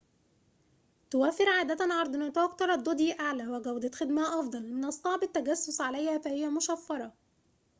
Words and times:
توفر 1.11 1.49
عادة 1.49 1.93
عرض 1.93 2.15
نطاق 2.15 2.55
ترددي 2.55 3.19
أعلى 3.19 3.47
وجودة 3.47 3.91
خدمة 3.93 4.39
أفضل 4.39 4.73
من 4.73 4.85
الصعب 4.85 5.23
التجسس 5.23 5.81
عليها 5.81 6.17
فهي 6.17 6.47
مشفرة 6.49 7.13